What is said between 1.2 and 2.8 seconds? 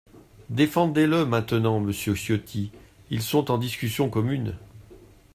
maintenant, monsieur Ciotti,